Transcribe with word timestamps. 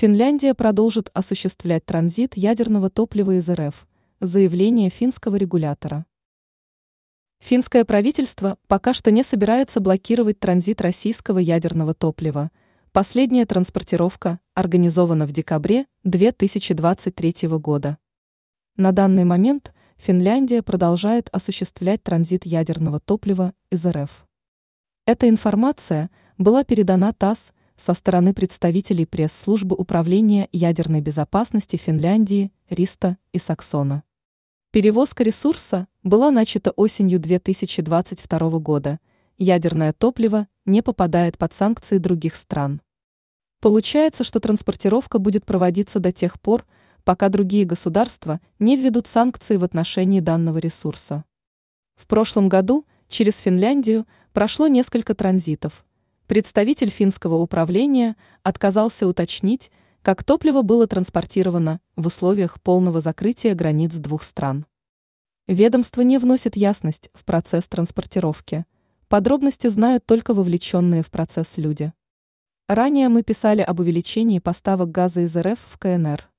Финляндия 0.00 0.54
продолжит 0.54 1.10
осуществлять 1.12 1.84
транзит 1.84 2.34
ядерного 2.34 2.88
топлива 2.88 3.32
из 3.32 3.50
РФ. 3.50 3.86
Заявление 4.20 4.88
финского 4.88 5.36
регулятора. 5.36 6.06
Финское 7.40 7.84
правительство 7.84 8.56
пока 8.66 8.94
что 8.94 9.10
не 9.10 9.22
собирается 9.22 9.78
блокировать 9.78 10.40
транзит 10.40 10.80
российского 10.80 11.36
ядерного 11.38 11.92
топлива. 11.92 12.50
Последняя 12.92 13.44
транспортировка 13.44 14.40
организована 14.54 15.26
в 15.26 15.32
декабре 15.32 15.84
2023 16.04 17.48
года. 17.58 17.98
На 18.76 18.92
данный 18.92 19.24
момент 19.24 19.74
Финляндия 19.98 20.62
продолжает 20.62 21.28
осуществлять 21.30 22.02
транзит 22.02 22.46
ядерного 22.46 23.00
топлива 23.00 23.52
из 23.70 23.84
РФ. 23.84 24.26
Эта 25.04 25.28
информация 25.28 26.08
была 26.38 26.64
передана 26.64 27.12
ТАСС 27.12 27.52
со 27.80 27.94
стороны 27.94 28.34
представителей 28.34 29.06
пресс-службы 29.06 29.74
Управления 29.74 30.50
ядерной 30.52 31.00
безопасности 31.00 31.76
Финляндии 31.76 32.52
Риста 32.68 33.16
и 33.32 33.38
Саксона. 33.38 34.02
Перевозка 34.70 35.24
ресурса 35.24 35.88
была 36.02 36.30
начата 36.30 36.72
осенью 36.72 37.18
2022 37.18 38.58
года. 38.58 39.00
Ядерное 39.38 39.94
топливо 39.94 40.46
не 40.66 40.82
попадает 40.82 41.38
под 41.38 41.54
санкции 41.54 41.96
других 41.96 42.36
стран. 42.36 42.82
Получается, 43.60 44.24
что 44.24 44.40
транспортировка 44.40 45.18
будет 45.18 45.46
проводиться 45.46 46.00
до 46.00 46.12
тех 46.12 46.38
пор, 46.38 46.66
пока 47.02 47.30
другие 47.30 47.64
государства 47.64 48.40
не 48.58 48.76
введут 48.76 49.06
санкции 49.06 49.56
в 49.56 49.64
отношении 49.64 50.20
данного 50.20 50.58
ресурса. 50.58 51.24
В 51.94 52.06
прошлом 52.06 52.50
году 52.50 52.84
через 53.08 53.38
Финляндию 53.38 54.06
прошло 54.34 54.66
несколько 54.66 55.14
транзитов. 55.14 55.86
Представитель 56.30 56.90
финского 56.90 57.38
управления 57.38 58.14
отказался 58.44 59.08
уточнить, 59.08 59.72
как 60.00 60.22
топливо 60.22 60.62
было 60.62 60.86
транспортировано 60.86 61.80
в 61.96 62.06
условиях 62.06 62.62
полного 62.62 63.00
закрытия 63.00 63.52
границ 63.56 63.96
двух 63.96 64.22
стран. 64.22 64.64
Ведомство 65.48 66.02
не 66.02 66.18
вносит 66.18 66.54
ясность 66.54 67.10
в 67.14 67.24
процесс 67.24 67.66
транспортировки. 67.66 68.64
Подробности 69.08 69.66
знают 69.66 70.06
только 70.06 70.32
вовлеченные 70.32 71.02
в 71.02 71.10
процесс 71.10 71.56
люди. 71.56 71.92
Ранее 72.68 73.08
мы 73.08 73.24
писали 73.24 73.62
об 73.62 73.80
увеличении 73.80 74.38
поставок 74.38 74.92
газа 74.92 75.22
из 75.22 75.36
РФ 75.36 75.58
в 75.58 75.78
КНР. 75.78 76.29